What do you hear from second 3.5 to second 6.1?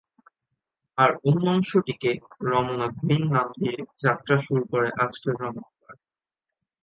দিয়ে যাত্রা শুরু করে আজকের রমনা পার্ক।